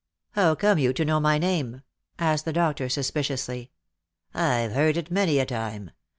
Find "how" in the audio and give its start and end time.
0.31-0.55